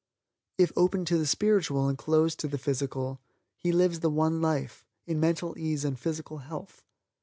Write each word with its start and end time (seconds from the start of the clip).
If 0.57 0.71
open 0.75 1.05
to 1.05 1.17
the 1.19 1.27
spiritual 1.27 1.87
and 1.87 1.95
closed 1.95 2.39
to 2.39 2.47
the 2.47 2.57
physical, 2.57 3.21
he 3.55 3.71
lives 3.71 3.99
the 3.99 4.09
One 4.09 4.41
Life, 4.41 4.87
in 5.05 5.19
mental 5.19 5.55
ease 5.59 5.85
and 5.85 5.99
physical 5.99 6.39
health. 6.39 6.83